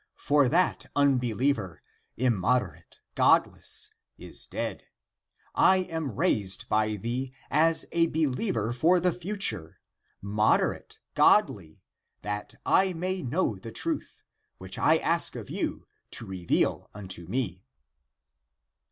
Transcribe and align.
For 0.17 0.49
that 0.49 0.87
un 0.95 1.19
believer, 1.19 1.83
immoderate, 2.17 3.01
godless, 3.13 3.91
is 4.17 4.47
dead; 4.47 4.85
I 5.53 5.77
am 5.91 6.15
raised 6.15 6.67
by 6.67 6.95
thee 6.95 7.31
as 7.51 7.85
a 7.91 8.07
believer 8.07 8.73
for 8.73 8.99
the 8.99 9.11
future, 9.11 9.79
< 10.01 10.19
moderate 10.19 10.97
>, 11.09 11.13
godly, 11.27 11.83
that 12.23 12.55
I 12.65 12.93
may 12.93 13.21
know 13.21 13.57
the 13.57 13.71
truth, 13.71 14.23
which 14.57 14.79
I 14.79 14.97
ask 14.97 15.35
of 15.35 15.51
you 15.51 15.85
to 16.13 16.25
reveal 16.25 16.89
unto 16.95 17.27
me." 17.27 17.67